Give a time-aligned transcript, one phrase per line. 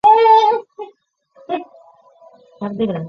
[0.01, 0.11] 在长
[2.61, 2.89] 安去世。